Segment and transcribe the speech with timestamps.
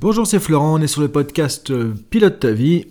[0.00, 2.86] Bonjour, c'est Florent, on est sur le podcast euh, Pilote ta vie.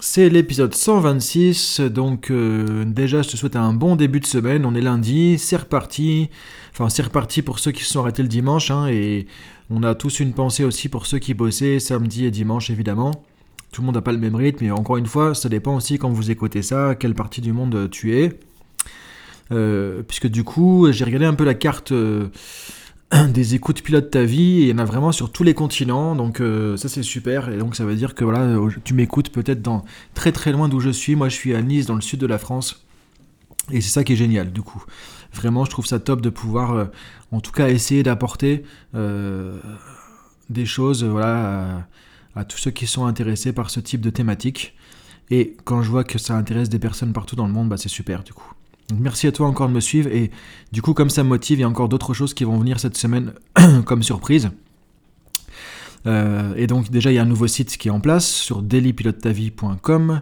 [0.00, 4.74] C'est l'épisode 126, donc euh, déjà je te souhaite un bon début de semaine, on
[4.74, 6.30] est lundi, c'est reparti,
[6.72, 9.26] enfin c'est reparti pour ceux qui se sont arrêtés le dimanche, hein, et
[9.68, 13.10] on a tous une pensée aussi pour ceux qui bossaient samedi et dimanche évidemment.
[13.70, 15.98] Tout le monde n'a pas le même rythme, mais encore une fois, ça dépend aussi
[15.98, 18.32] quand vous écoutez ça, quelle partie du monde tu es.
[19.52, 21.92] Euh, puisque du coup, j'ai regardé un peu la carte
[23.32, 26.16] des écoutes pilote ta vie, et il y en a vraiment sur tous les continents,
[26.16, 29.62] donc euh, ça c'est super, et donc ça veut dire que voilà, tu m'écoutes peut-être
[29.62, 32.18] dans très très loin d'où je suis, moi je suis à Nice, dans le sud
[32.20, 32.84] de la France,
[33.70, 34.84] et c'est ça qui est génial du coup.
[35.32, 36.84] Vraiment, je trouve ça top de pouvoir, euh,
[37.30, 38.64] en tout cas, essayer d'apporter
[38.94, 39.60] euh,
[40.48, 41.86] des choses voilà,
[42.34, 44.74] à, à, tous ceux qui sont intéressés par ce type de thématique.
[45.30, 47.88] Et quand je vois que ça intéresse des personnes partout dans le monde, bah, c'est
[47.88, 48.55] super du coup.
[48.94, 50.30] Merci à toi encore de me suivre et
[50.70, 52.78] du coup comme ça me motive, il y a encore d'autres choses qui vont venir
[52.78, 53.32] cette semaine
[53.84, 54.50] comme surprise.
[56.06, 58.62] Euh, et donc déjà il y a un nouveau site qui est en place sur
[58.62, 60.20] dailypilotetavie.com.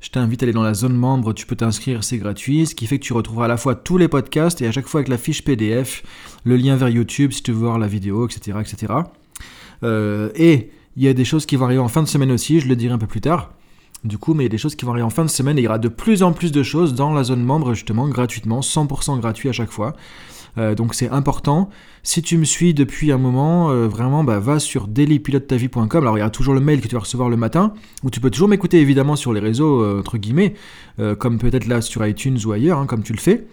[0.00, 2.86] Je t'invite à aller dans la zone membre, tu peux t'inscrire, c'est gratuit, ce qui
[2.86, 5.08] fait que tu retrouveras à la fois tous les podcasts et à chaque fois avec
[5.08, 6.02] la fiche PDF,
[6.44, 8.58] le lien vers YouTube si tu veux voir la vidéo, etc.
[8.60, 8.92] etc.
[9.84, 12.60] Euh, et il y a des choses qui vont arriver en fin de semaine aussi,
[12.60, 13.52] je le dirai un peu plus tard.
[14.04, 15.58] Du coup, mais il y a des choses qui vont arriver en fin de semaine
[15.58, 18.08] et il y aura de plus en plus de choses dans la zone membre, justement,
[18.08, 19.94] gratuitement, 100% gratuit à chaque fois.
[20.58, 21.70] Euh, donc c'est important.
[22.02, 26.02] Si tu me suis depuis un moment, euh, vraiment, bah, va sur dailypilotetavie.com.
[26.02, 28.20] Alors il y a toujours le mail que tu vas recevoir le matin, où tu
[28.20, 30.54] peux toujours m'écouter évidemment sur les réseaux, euh, entre guillemets,
[31.18, 33.46] comme peut-être là sur iTunes ou ailleurs, hein, comme tu le fais.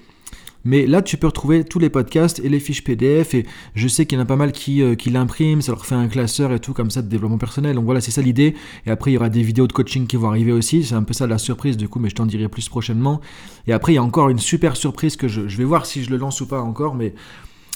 [0.66, 3.34] Mais là, tu peux retrouver tous les podcasts et les fiches PDF.
[3.34, 5.86] Et je sais qu'il y en a pas mal qui, euh, qui l'impriment, ça leur
[5.86, 7.76] fait un classeur et tout, comme ça, de développement personnel.
[7.76, 8.56] Donc voilà, c'est ça l'idée.
[8.86, 10.84] Et après, il y aura des vidéos de coaching qui vont arriver aussi.
[10.84, 13.22] C'est un peu ça la surprise, du coup, mais je t'en dirai plus prochainement.
[13.68, 16.10] Et après, il y a encore une super surprise que je, vais voir si je
[16.10, 16.96] le lance ou pas encore.
[16.96, 17.14] Mais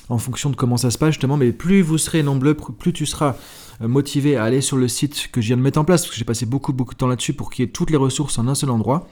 [0.09, 3.06] en fonction de comment ça se passe justement, mais plus vous serez nombreux, plus tu
[3.06, 3.38] seras
[3.81, 6.12] euh, motivé à aller sur le site que je viens de mettre en place, parce
[6.12, 8.38] que j'ai passé beaucoup beaucoup de temps là-dessus pour qu'il y ait toutes les ressources
[8.38, 9.08] en un seul endroit.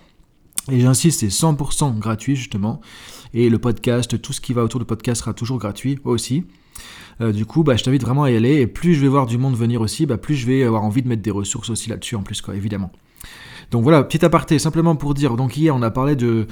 [0.70, 2.82] Et j'insiste, c'est 100% gratuit justement.
[3.34, 6.44] Et le podcast, tout ce qui va autour du podcast sera toujours gratuit aussi.
[7.22, 8.62] Euh, du coup, bah, je t'invite vraiment à y aller.
[8.62, 11.02] Et plus je vais voir du monde venir aussi, bah, plus je vais avoir envie
[11.02, 12.92] de mettre des ressources aussi là-dessus en plus, quoi, évidemment.
[13.72, 15.36] Donc voilà, petit aparté, simplement pour dire.
[15.36, 16.48] Donc hier, on a parlé de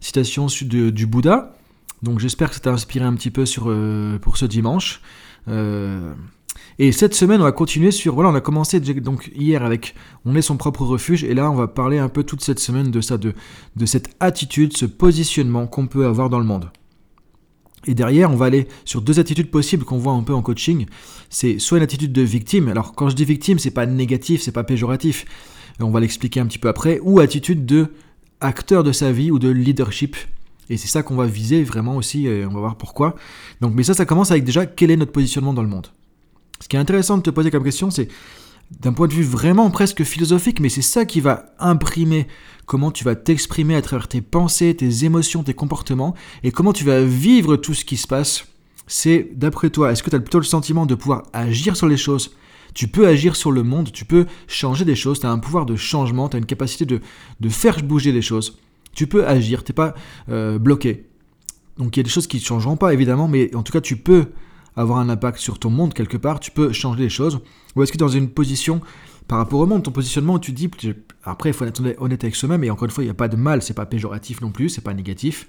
[0.00, 1.54] citation du Bouddha.
[2.02, 5.00] Donc j'espère que ça t'a inspiré un petit peu euh, pour ce dimanche.
[5.48, 6.14] Euh,
[6.78, 8.14] et cette semaine, on va continuer sur.
[8.14, 11.54] Voilà, on a commencé donc hier avec On est son propre refuge, et là, on
[11.54, 13.34] va parler un peu toute cette semaine de ça, de,
[13.84, 16.70] cette attitude, ce positionnement qu'on peut avoir dans le monde.
[17.86, 20.86] Et derrière, on va aller sur deux attitudes possibles qu'on voit un peu en coaching.
[21.30, 22.68] C'est soit une attitude de victime.
[22.68, 25.24] Alors, quand je dis victime, c'est pas négatif, c'est pas péjoratif.
[25.80, 27.00] On va l'expliquer un petit peu après.
[27.02, 27.88] Ou attitude de
[28.40, 30.16] acteur de sa vie ou de leadership.
[30.70, 33.16] Et c'est ça qu'on va viser vraiment aussi, et on va voir pourquoi.
[33.60, 35.88] Donc, mais ça, ça commence avec déjà quel est notre positionnement dans le monde?
[36.62, 38.06] Ce qui est intéressant de te poser comme question, c'est
[38.70, 42.28] d'un point de vue vraiment presque philosophique, mais c'est ça qui va imprimer
[42.66, 46.14] comment tu vas t'exprimer à travers tes pensées, tes émotions, tes comportements,
[46.44, 48.44] et comment tu vas vivre tout ce qui se passe.
[48.86, 51.96] C'est, d'après toi, est-ce que tu as plutôt le sentiment de pouvoir agir sur les
[51.96, 52.36] choses?
[52.74, 55.66] Tu peux agir sur le monde, tu peux changer des choses, tu as un pouvoir
[55.66, 57.00] de changement, tu as une capacité de,
[57.48, 58.56] faire bouger des choses.
[58.94, 59.94] Tu peux agir, tu n'es pas
[60.28, 61.06] euh, bloqué.
[61.76, 63.80] Donc il y a des choses qui ne changeront pas évidemment, mais en tout cas
[63.80, 64.28] tu peux
[64.76, 67.40] avoir un impact sur ton monde quelque part, tu peux changer les choses
[67.76, 68.80] Ou est-ce que dans une position
[69.28, 70.70] par rapport au monde, ton positionnement, tu dis,
[71.24, 73.28] après il faut être honnête avec soi-même, et encore une fois, il n'y a pas
[73.28, 75.48] de mal, c'est pas péjoratif non plus, c'est pas négatif.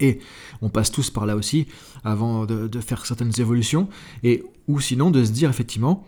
[0.00, 0.18] Et
[0.60, 1.68] on passe tous par là aussi
[2.04, 3.88] avant de, faire certaines évolutions,
[4.22, 6.04] et ou sinon de se dire effectivement,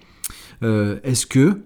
[0.62, 1.62] euh, est-ce que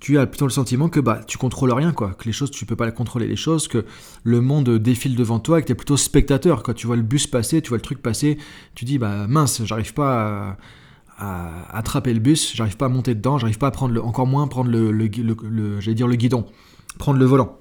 [0.00, 2.64] tu as plutôt le sentiment que bah tu contrôles rien quoi, que les choses tu
[2.64, 3.84] peux pas contrôler les choses, que
[4.24, 7.02] le monde défile devant toi et que tu es plutôt spectateur quand tu vois le
[7.02, 8.38] bus passer, tu vois le truc passer,
[8.74, 10.56] tu dis bah mince, j'arrive pas
[11.18, 14.26] à, attraper le bus, j'arrive pas à monter dedans, j'arrive pas à prendre le, encore
[14.26, 16.46] moins prendre le, le, dire le guidon,
[16.98, 17.58] prendre le volant.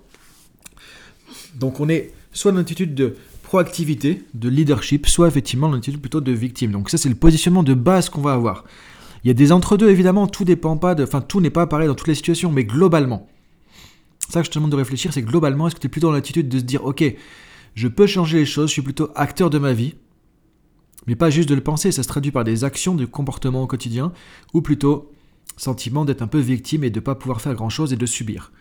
[1.56, 5.80] Donc on est soit dans une attitude de proactivité, de leadership, soit effectivement dans une
[5.80, 6.72] attitude plutôt de victime.
[6.72, 8.64] Donc ça c'est le positionnement de base qu'on va avoir.
[9.24, 11.03] Il y a des entre-deux, évidemment, tout dépend pas de.
[11.03, 13.27] Enfin, tout n'est pas pareil dans toutes les situations, mais globalement.
[14.30, 16.13] Ça que je te demande de réfléchir, c'est globalement, est-ce que tu es plutôt dans
[16.13, 17.04] l'attitude de se dire, ok,
[17.74, 19.95] je peux changer les choses, je suis plutôt acteur de ma vie,
[21.07, 23.68] mais pas juste de le penser, ça se traduit par des actions, des comportements au
[23.68, 24.12] quotidien,
[24.54, 25.12] ou plutôt
[25.57, 28.51] sentiment d'être un peu victime et de ne pas pouvoir faire grand-chose et de subir.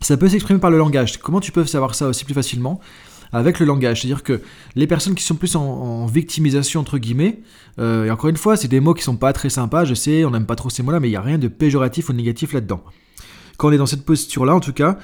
[0.00, 1.18] Ça peut s'exprimer par le langage.
[1.18, 2.80] Comment tu peux savoir ça aussi plus facilement?
[3.32, 4.00] Avec le langage.
[4.00, 4.40] C'est-à-dire que
[4.74, 7.40] les personnes qui sont plus en, victimisation, entre guillemets,
[7.78, 10.24] euh, et encore une fois, c'est des mots qui sont pas très sympas, je sais,
[10.24, 12.52] on n'aime pas trop ces mots-là, mais il n'y a rien de péjoratif ou négatif
[12.52, 12.82] là-dedans.
[13.56, 14.98] Quand on est dans cette posture-là, en tout cas,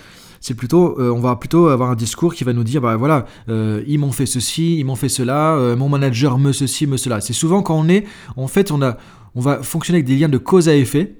[0.44, 3.26] C'est plutôt, euh, on va plutôt avoir un discours qui va nous dire, bah voilà,
[3.48, 7.20] euh, ils m'ont fait ceci, ils m'ont fait cela, mon manager me ceci, me cela.
[7.20, 8.04] C'est souvent quand on est,
[8.36, 8.96] en fait, on a,
[9.36, 11.14] on va fonctionner avec des liens de cause à effet.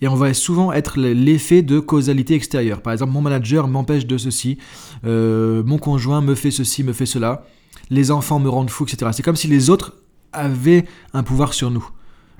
[0.00, 2.82] Et on va souvent être l'effet de causalité extérieure.
[2.82, 4.58] Par exemple, mon manager m'empêche de ceci,
[5.04, 7.44] mon conjoint me fait ceci, me fait cela,
[7.90, 9.10] les enfants me rendent fou, etc.
[9.14, 9.94] C'est comme si les autres
[10.32, 11.88] avaient un pouvoir sur nous.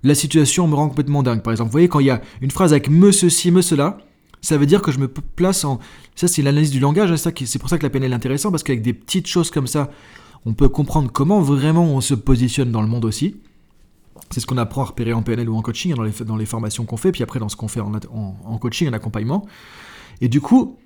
[0.03, 1.43] La situation me rend complètement dingue.
[1.43, 3.99] Par exemple, vous voyez, quand il y a une phrase avec me ceci, me cela,
[4.43, 5.79] ça veut dire que je me place en.
[6.15, 7.11] Ça, c'est l'analyse du langage.
[7.11, 9.67] Hein, c'est pour ça que la PNL est intéressante, parce qu'avec des petites choses comme
[9.67, 9.91] ça,
[10.45, 13.37] on peut comprendre comment vraiment on se positionne dans le monde aussi.
[14.31, 16.47] C'est ce qu'on apprend à repérer en PNL ou en coaching, dans les, dans les
[16.47, 19.47] formations qu'on fait, puis après dans ce qu'on fait en, en, coaching, en accompagnement.
[20.21, 20.77] Et du coup,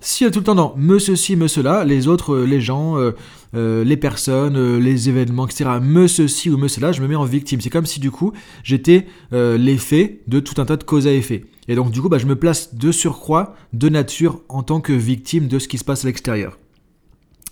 [0.00, 3.12] si tout le temps dans me ceci, me cela, les autres, euh, les gens, euh,
[3.54, 7.24] euh, les personnes, les événements, etc., me ceci ou me cela, je me mets en
[7.24, 7.60] victime.
[7.60, 11.44] C'est comme si du coup j'étais l'effet de tout un tas de causes à effet.
[11.66, 14.92] Et donc du coup, bah, je me place de surcroît, de nature, en tant que
[14.92, 16.58] victime de ce qui se passe à l'extérieur.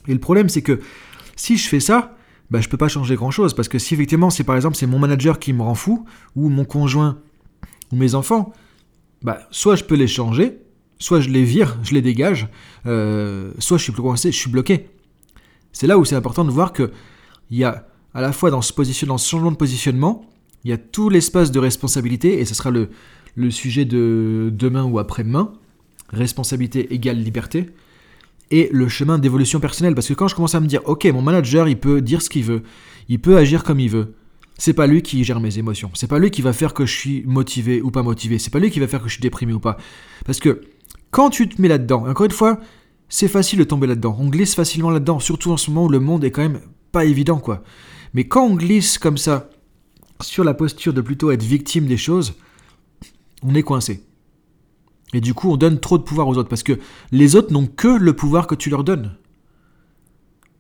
[0.09, 0.81] Et le problème, c'est que
[1.35, 2.16] si je fais ça,
[2.51, 3.55] bah, je peux pas changer grand chose.
[3.55, 6.05] Parce que si effectivement, c'est par exemple, c'est mon manager qui me rend fou,
[6.35, 7.19] ou mon conjoint,
[7.93, 8.53] ou mes enfants,
[9.23, 10.59] bah, soit je peux les changer,
[10.99, 12.49] Soit je les vire, je les dégage,
[12.87, 14.89] euh, soit je suis coincé, je suis bloqué.
[15.73, 16.91] C'est là où c'est important de voir que
[17.51, 20.25] il y a à la fois dans ce, dans ce changement de positionnement,
[20.65, 22.89] il y a tout l'espace de responsabilité, et ce sera le,
[23.35, 25.53] le sujet de demain ou après-demain,
[26.09, 27.67] responsabilité égale liberté,
[28.51, 29.95] et le chemin d'évolution personnelle.
[29.95, 32.31] Parce que quand je commence à me dire, ok, mon manager, il peut dire ce
[32.31, 32.63] qu'il veut,
[33.09, 34.15] il peut agir comme il veut,
[34.59, 36.97] c'est pas lui qui gère mes émotions, c'est pas lui qui va faire que je
[36.97, 39.53] suis motivé ou pas motivé, c'est pas lui qui va faire que je suis déprimé
[39.53, 39.77] ou pas.
[40.25, 40.63] Parce que
[41.11, 42.59] quand tu te mets là-dedans, encore une fois,
[43.09, 44.17] c'est facile de tomber là-dedans.
[44.19, 46.61] On glisse facilement là-dedans, surtout en ce moment où le monde est quand même
[46.93, 47.63] pas évident, quoi.
[48.15, 49.51] Mais quand on glisse comme ça,
[50.23, 52.35] sur la posture de plutôt être victime des choses,
[53.43, 54.03] on est coincé.
[55.15, 56.79] Et du coup, on donne trop de pouvoir aux autres, parce que
[57.13, 59.17] les autres n'ont que le pouvoir que tu leur donnes.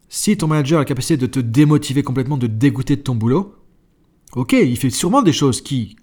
[0.09, 3.57] Si ton manager a la capacité de te démotiver complètement, de dégoûter de ton boulot,
[4.35, 5.97] ok, il fait sûrement des choses qui,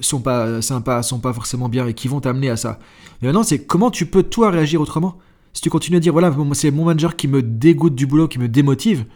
[0.00, 2.78] sont pas sympas, sont pas forcément bien et qui vont t'amener à ça.
[3.22, 5.18] Et maintenant, c'est comment tu peux toi réagir autrement?
[5.52, 8.38] Si tu continues à dire voilà, c'est mon manager qui me dégoûte du boulot, qui
[8.38, 9.06] me démotive,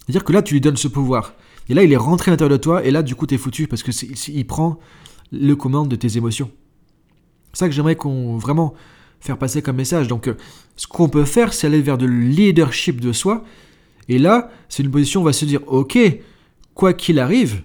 [0.00, 1.34] c'est-à-dire que là, tu lui donnes ce pouvoir.
[1.68, 3.38] Et là, il est rentré à l'intérieur de toi, et là, du coup, tu es
[3.38, 3.90] foutu parce que
[4.30, 4.78] il prend
[5.30, 6.50] le commande de tes émotions.
[7.52, 8.74] C'est ça que j'aimerais qu'on vraiment
[9.20, 10.08] faire passer comme message.
[10.08, 10.36] Donc, euh,
[10.76, 13.44] ce qu'on peut faire, c'est aller vers de leadership de soi.
[14.08, 15.98] Et là, c'est une position où on va se dire ok,
[16.74, 17.62] quoi qu'il arrive,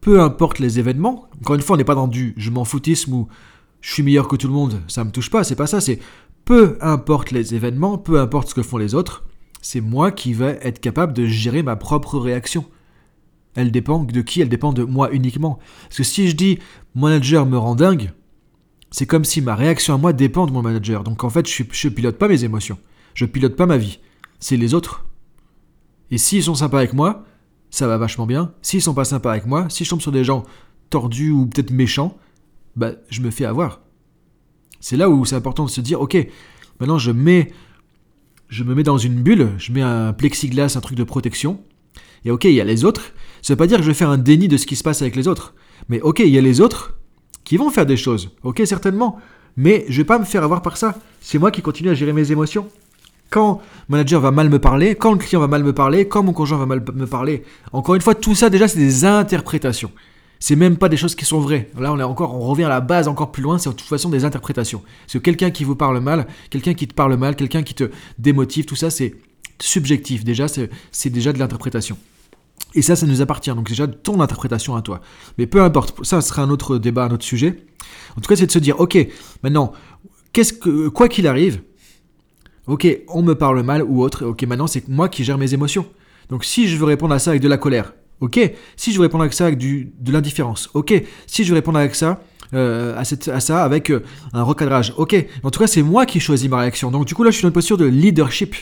[0.00, 1.28] peu importe les événements.
[1.40, 3.28] Encore une fois, on n'est pas dans du je m'en foutisme ou
[3.80, 5.98] je suis meilleur que tout le monde, ça me touche pas, c'est pas ça, c'est
[6.46, 9.24] peu importe les événements, peu importe ce que font les autres,
[9.60, 12.64] c'est moi qui vais être capable de gérer ma propre réaction.
[13.54, 15.58] Elle dépend de qui Elle dépend de moi uniquement.
[15.84, 16.58] Parce que si je dis
[16.94, 18.12] mon manager me rend dingue,
[18.94, 21.02] c'est comme si ma réaction à moi dépend de mon manager.
[21.02, 22.78] Donc en fait, je, je pilote pas mes émotions.
[23.14, 23.98] Je pilote pas ma vie.
[24.38, 25.04] C'est les autres.
[26.12, 27.24] Et s'ils sont sympas avec moi,
[27.70, 28.52] ça va vachement bien.
[28.62, 30.44] S'ils sont pas sympas avec moi, si je tombe sur des gens
[30.90, 32.16] tordus ou peut-être méchants,
[32.76, 33.80] bah je me fais avoir.
[34.78, 36.16] C'est là où c'est important de se dire, ok,
[36.78, 37.50] maintenant je mets,
[38.48, 41.60] je me mets dans une bulle, je mets un plexiglas, un truc de protection,
[42.24, 43.12] et ok, il y a les autres.
[43.42, 45.02] Ça veut pas dire que je vais faire un déni de ce qui se passe
[45.02, 45.52] avec les autres,
[45.88, 46.96] mais ok, il y a les autres
[47.44, 49.18] qui vont faire des choses, ok, certainement,
[49.56, 50.96] mais je vais pas me faire avoir par ça.
[51.20, 52.68] C'est moi qui continue à gérer mes émotions
[53.30, 56.22] quand mon manager va mal me parler, quand le client va mal me parler, quand
[56.22, 57.42] mon conjoint va mal me parler.
[57.72, 59.90] Encore une fois, tout ça déjà c'est des interprétations.
[60.40, 61.70] C'est même pas des choses qui sont vraies.
[61.78, 63.56] Là, on est encore, on revient à la base encore plus loin.
[63.56, 64.82] C'est de toute façon des interprétations.
[65.06, 68.66] C'est quelqu'un qui vous parle mal, quelqu'un qui te parle mal, quelqu'un qui te démotive,
[68.66, 69.14] tout ça, c'est
[69.58, 70.22] subjectif.
[70.22, 71.96] Déjà, c'est déjà de l'interprétation.
[72.74, 73.50] Et ça, ça nous appartient.
[73.50, 75.00] Donc déjà ton interprétation à toi.
[75.38, 76.04] Mais peu importe.
[76.04, 77.64] Ça sera un autre débat, un autre sujet.
[78.16, 78.98] En tout cas, c'est de se dire, ok,
[79.42, 79.72] maintenant,
[80.32, 81.60] qu'est-ce que, quoi qu'il arrive,
[82.66, 84.24] Ok, on me parle mal ou autre.
[84.24, 85.86] Ok, maintenant c'est moi qui gère mes émotions.
[86.30, 88.40] Donc si je veux répondre à ça avec de la colère, ok.
[88.76, 90.94] Si je veux répondre à ça avec du, de l'indifférence, ok.
[91.26, 92.22] Si je veux répondre avec ça,
[92.54, 94.02] euh, à, cette, à, ça avec euh,
[94.32, 95.14] un recadrage, ok.
[95.42, 96.90] En tout cas, c'est moi qui choisis ma réaction.
[96.90, 98.54] Donc du coup là, je suis dans une posture de leadership.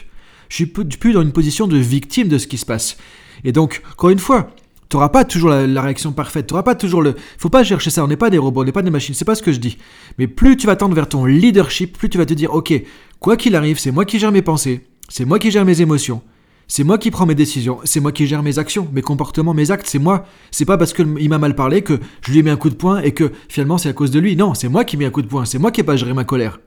[0.52, 2.99] Je suis plus dans une position de victime de ce qui se passe.
[3.42, 4.50] Et donc, encore une fois,
[4.90, 7.14] tu n'auras pas toujours la, réaction parfaite, tu pas toujours le...
[7.38, 9.25] faut pas chercher ça, on n'est pas des robots, on n'est pas des machines, c'est
[9.25, 9.78] pas ce que je dis.
[10.18, 12.75] Mais plus tu vas tendre vers ton leadership, plus tu vas te dire, ok,
[13.18, 16.21] quoi qu'il arrive, c'est moi qui gère mes pensées, c'est moi qui gère mes émotions,
[16.68, 19.71] c'est moi qui prends mes décisions, c'est moi qui gère mes actions, mes comportements, mes
[19.71, 20.26] actes, c'est moi.
[20.50, 22.75] C'est pas parce qu'il m'a mal parlé que je lui ai mis un coup de
[22.75, 24.37] poing et que finalement c'est à cause de lui.
[24.37, 25.97] Non, c'est moi qui ai mis un coup de poing, c'est moi qui n'ai pas
[25.97, 26.59] géré ma colère.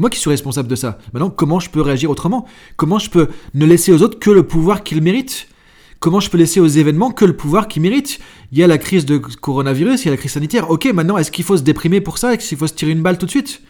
[0.00, 0.96] Moi qui suis responsable de ça.
[1.12, 2.46] Maintenant, comment je peux réagir autrement?
[2.76, 5.46] Comment je peux ne laisser aux autres que le pouvoir qu'ils méritent?
[5.98, 8.18] Comment je peux laisser aux événements que le pouvoir qu'ils méritent?
[8.50, 10.70] Il y a la crise de coronavirus, il y a la crise sanitaire.
[10.70, 12.32] Ok, maintenant, est-ce qu'il faut se déprimer pour ça?
[12.32, 13.60] Est-ce qu'il faut se tirer une balle tout de suite?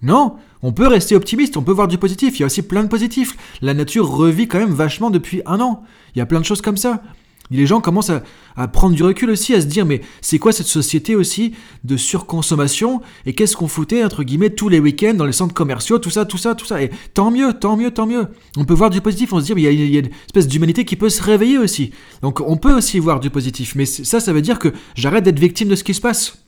[0.00, 2.82] Non, on peut rester optimiste, on peut voir du positif, il y a aussi plein
[2.82, 3.36] de positifs.
[3.60, 5.82] La nature revit quand même vachement depuis un an.
[6.14, 7.02] Il y a plein de choses comme ça.
[7.50, 10.66] Les gens commencent à, prendre du recul aussi, à se dire mais c'est quoi cette
[10.66, 11.52] société aussi
[11.84, 15.98] de surconsommation et qu'est-ce qu'on foutait entre guillemets tous les week-ends dans les centres commerciaux,
[15.98, 16.82] tout ça, tout ça, tout ça.
[16.82, 18.26] Et tant mieux, tant mieux, tant mieux.
[18.56, 20.84] On peut voir du positif, on se dit mais il y, a, une espèce d'humanité
[20.84, 21.92] qui peut se réveiller aussi.
[22.22, 25.38] Donc on peut aussi voir du positif, mais ça, ça veut dire que j'arrête d'être
[25.38, 26.38] victime de ce qui se passe.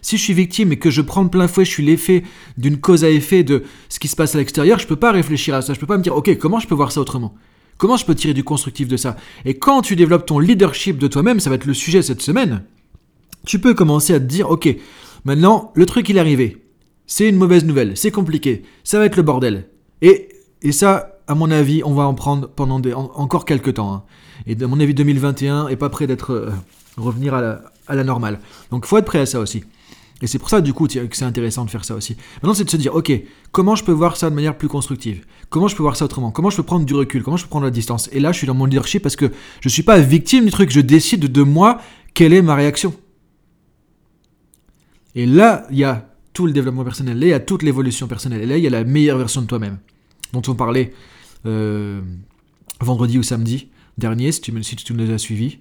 [0.00, 2.22] Si je suis victime et que je prends plein fouet, je suis l'effet
[2.56, 5.54] d'une cause à effet de ce qui se passe à l'extérieur, je peux pas réfléchir
[5.54, 7.34] à ça, je peux pas me dire ok comment je peux voir ça autrement?
[7.78, 9.16] Comment je peux tirer du constructif de ça?
[9.44, 12.64] Et quand tu développes ton leadership de toi-même, ça va être le sujet cette semaine,
[13.46, 14.68] tu peux commencer à te dire ok,
[15.24, 16.64] maintenant le truc il est arrivé,
[17.06, 19.68] c'est une mauvaise nouvelle, c'est compliqué, ça va être le bordel.
[20.02, 20.28] Et,
[20.62, 22.80] et ça, à mon avis, on va en prendre pendant
[23.14, 23.94] encore quelques temps.
[23.94, 24.02] Hein.
[24.46, 26.50] Et à mon avis, 2021 est pas prêt d'être euh,
[26.96, 28.40] revenir à la, à la normale.
[28.70, 29.64] Donc il faut être prêt à ça aussi.
[30.20, 32.16] Et c'est pour ça, du coup, que c'est intéressant de faire ça aussi.
[32.36, 33.12] Maintenant, c'est de se dire, ok,
[33.52, 35.24] comment je peux voir ça de manière plus constructive?
[35.48, 36.32] Comment je peux voir ça autrement?
[36.32, 37.22] Comment je peux prendre du recul?
[37.22, 38.08] Comment je peux prendre la distance?
[38.12, 40.50] Et là, je suis dans mon leadership parce que je ne suis pas victime du
[40.50, 40.70] truc.
[40.70, 41.80] Je décide de moi
[42.14, 42.94] quelle est ma réaction.
[45.14, 47.18] Et là, il y a tout le développement personnel.
[47.18, 48.42] Là, il y a toute l'évolution personnelle.
[48.42, 49.78] Et là, il y a la meilleure version de toi-même,
[50.32, 50.92] dont on parlait
[51.46, 52.00] euh,
[52.80, 55.58] vendredi ou samedi dernier, si tu, si tu nous as suivis.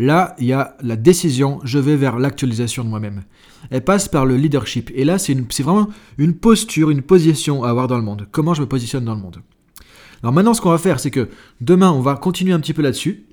[0.00, 3.24] Là, il y a la décision, je vais vers l'actualisation de moi-même.
[3.70, 4.92] Elle passe par le leadership.
[4.94, 5.88] Et là, c'est vraiment
[6.18, 8.28] une posture, une position à avoir dans le monde.
[8.30, 9.38] Comment je me positionne dans le monde.
[10.22, 11.28] Alors maintenant, ce qu'on va faire, c'est que
[11.60, 13.24] demain, on va continuer un petit peu là-dessus.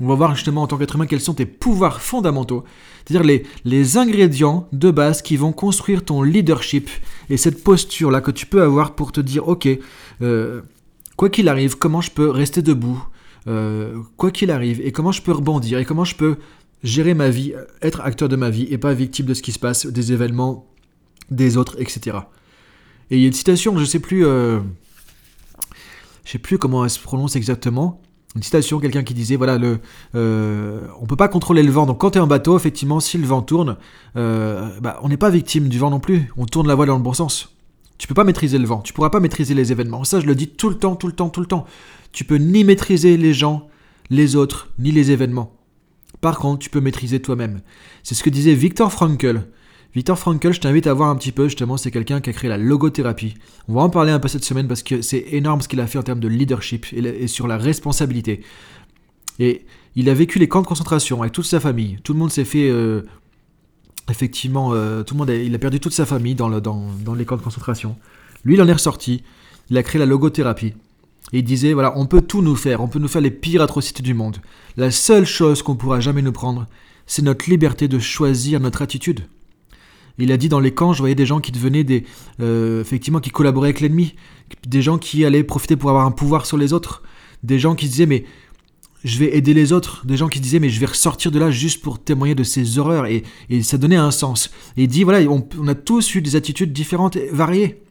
[0.00, 2.64] On va voir justement en tant qu'être humain quels sont tes pouvoirs fondamentaux,
[3.04, 6.88] c'est-à-dire les, ingrédients de base qui vont construire ton leadership
[7.28, 9.68] et cette posture-là que tu peux avoir pour te dire, ok,
[10.22, 10.62] euh,
[11.16, 13.04] quoi qu'il arrive, comment je peux rester debout,
[13.46, 16.36] euh, quoi qu'il arrive, et comment je peux rebondir, et comment je peux
[16.82, 19.58] gérer ma vie, être acteur de ma vie, et pas victime de ce qui se
[19.58, 20.66] passe, des événements,
[21.30, 22.18] des autres, etc.
[23.10, 24.60] Et il y a une citation, je sais plus, euh,
[26.24, 28.00] je sais plus comment elle se prononce exactement.
[28.36, 29.80] Une citation, quelqu'un qui disait voilà le,
[30.14, 31.86] euh, on peut pas contrôler le vent.
[31.86, 33.76] Donc quand tu es en bateau, effectivement, si le vent tourne,
[34.14, 36.32] bah, on n'est pas victime du vent non plus.
[36.36, 37.59] On tourne la voile dans le bon sens.
[38.00, 40.04] Tu peux pas maîtriser le vent, tu pourras pas maîtriser les événements.
[40.04, 41.66] Ça, je le dis tout le temps, tout le temps, tout le temps.
[42.12, 43.68] Tu peux ni maîtriser les gens,
[44.08, 45.54] les autres, ni les événements.
[46.22, 47.60] Par contre, tu peux maîtriser toi-même.
[48.02, 49.42] C'est ce que disait Victor Frankl.
[49.94, 52.48] Victor Frankl, je t'invite à voir un petit peu, justement, c'est quelqu'un qui a créé
[52.48, 53.34] la logothérapie.
[53.68, 55.86] On va en parler un peu cette semaine parce que c'est énorme ce qu'il a
[55.86, 58.40] fait en termes de leadership et, sur la responsabilité.
[59.38, 61.98] Et il a vécu les camps de concentration avec toute sa famille.
[62.02, 62.70] Tout le monde s'est fait...
[62.70, 63.02] Euh,
[64.10, 67.36] effectivement, euh, tout le monde il a perdu toute sa famille dans, dans les camps
[67.36, 67.96] de concentration.
[68.44, 69.22] Lui, il en est ressorti.
[69.70, 70.74] Il a créé la logothérapie.
[71.32, 73.62] Et il disait, voilà, on peut tout nous faire, on peut nous faire les pires
[73.62, 74.38] atrocités du monde.
[74.76, 76.66] La seule chose qu'on pourra jamais nous prendre,
[77.06, 79.20] c'est notre liberté de choisir notre attitude.
[80.18, 82.04] Il a dit dans les camps, je voyais des gens qui devenaient des,
[82.40, 84.14] euh, effectivement, qui collaboraient avec l'ennemi,
[84.66, 87.02] des gens qui allaient profiter pour avoir un pouvoir sur les autres,
[87.42, 88.24] des gens qui disaient mais
[89.04, 91.50] je vais aider les autres, des gens qui disaient mais je vais ressortir de là
[91.50, 93.24] juste pour témoigner de ces horreurs et,
[93.62, 94.50] ça donnait un sens.
[94.76, 97.82] Et il dit voilà, on, on a tous eu des attitudes différentes et variées.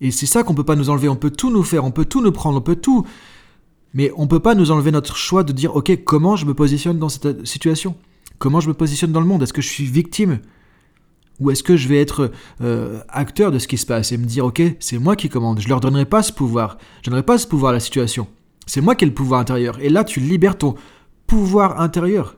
[0.00, 1.08] Et c'est ça qu'on peut pas nous enlever.
[1.08, 3.06] On peut tout nous faire, on peut tout nous prendre, on peut tout.
[3.94, 6.98] Mais on peut pas nous enlever notre choix de dire ok, comment je me positionne
[6.98, 7.96] dans cette situation?
[8.38, 9.42] Comment je me positionne dans le monde?
[9.42, 10.40] Est-ce que je suis victime?
[11.40, 12.30] Ou est-ce que je vais être
[12.62, 15.60] euh, acteur de ce qui se passe et me dire ok, c'est moi qui commande,
[15.60, 18.26] je leur donnerai pas ce pouvoir, je donnerai pas ce pouvoir à la situation.
[18.66, 19.78] C'est moi qui ai le pouvoir intérieur.
[19.80, 20.74] Et là, tu libères ton
[21.26, 22.36] pouvoir intérieur.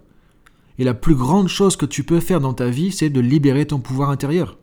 [0.79, 3.67] Et la plus grande chose que tu peux faire dans ta vie, c'est de libérer
[3.67, 4.59] ton pouvoir intérieur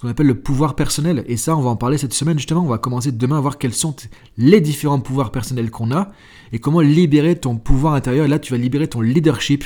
[0.00, 1.24] ce qu'on appelle le pouvoir personnel.
[1.26, 2.62] Et ça, on va en parler cette semaine justement.
[2.62, 3.94] On va commencer demain à voir quels sont
[4.38, 6.10] les différents pouvoirs personnels qu'on a
[6.52, 8.24] et comment libérer ton pouvoir intérieur.
[8.24, 9.62] Et là, tu vas libérer ton leadership.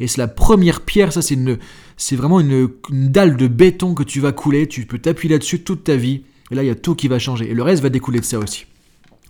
[0.00, 1.12] Et c'est la première pierre.
[1.12, 1.58] Ça, c'est une,
[1.96, 4.66] c'est vraiment une, dalle de béton que tu vas couler.
[4.66, 6.24] Tu peux t'appuyer là-dessus toute ta vie.
[6.50, 7.48] Et là, il y a tout qui va changer.
[7.48, 8.66] Et le reste va découler de ça aussi.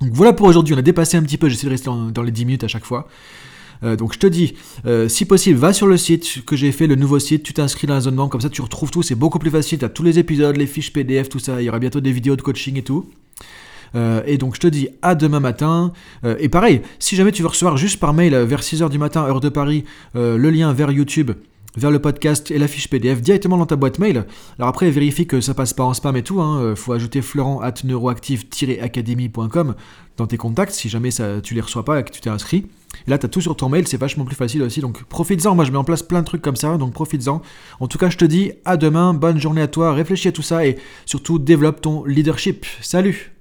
[0.00, 0.74] Donc voilà pour aujourd'hui.
[0.74, 1.48] On a dépassé un petit peu.
[1.48, 3.08] J'essaie de rester dans, les 10 minutes à chaque fois.
[3.82, 4.54] Euh, donc je te dis,
[4.86, 7.86] euh, si possible, va sur le site que j'ai fait, le nouveau site, tu t'inscris
[7.86, 9.90] dans la zone banque, comme ça tu retrouves tout, c'est beaucoup plus facile, tu as
[9.90, 12.40] tous les épisodes, les fiches PDF, tout ça, il y aura bientôt des vidéos de
[12.40, 13.10] coaching et tout.
[13.94, 15.92] Euh, et donc je te dis à demain matin.
[16.38, 19.40] et pareil, si jamais tu veux recevoir juste par mail vers 6h du matin, heure
[19.40, 19.84] de Paris,
[20.14, 21.32] le lien vers YouTube,
[21.76, 24.26] vers le podcast et la fiche PDF directement dans ta boîte mail.
[24.58, 26.40] Alors après, vérifie que ça passe pas en spam et tout.
[26.40, 26.74] Hein.
[26.76, 29.74] Faut ajouter florent at neuroactive-academy.com
[30.16, 32.66] dans tes contacts si jamais ça, tu les reçois pas et que tu t'es inscrit.
[33.06, 34.80] Et là, tu as tout sur ton mail, c'est vachement plus facile aussi.
[34.80, 35.54] Donc profites-en.
[35.54, 36.76] Moi, je mets en place plein de trucs comme ça.
[36.78, 37.42] Donc profites-en.
[37.80, 39.14] En tout cas, je te dis à demain.
[39.14, 39.92] Bonne journée à toi.
[39.92, 42.64] Réfléchis à tout ça et surtout développe ton leadership.
[42.80, 43.35] Salut